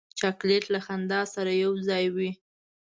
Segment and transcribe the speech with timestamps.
[0.19, 2.31] چاکلېټ له خندا سره یو ځای وي.